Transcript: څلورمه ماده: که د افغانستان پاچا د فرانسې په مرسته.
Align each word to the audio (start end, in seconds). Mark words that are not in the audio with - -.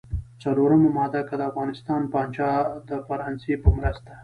څلورمه 0.41 0.89
ماده: 0.97 1.21
که 1.29 1.35
د 1.37 1.41
افغانستان 1.51 2.01
پاچا 2.13 2.51
د 2.89 2.91
فرانسې 3.07 3.53
په 3.63 3.69
مرسته. 3.79 4.13